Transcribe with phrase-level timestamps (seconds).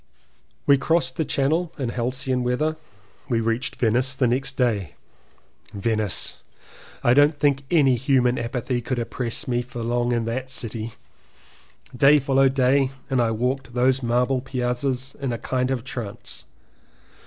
[0.65, 2.75] We crossed the channel in Halcyon weather.
[3.29, 4.95] We reached Venice the next day.
[5.75, 6.41] Venice!
[7.03, 10.93] I don't think any human apathy could oppress me for long in that city—
[11.95, 16.45] day followed day and I walked those marble piazzas in a kind of trance.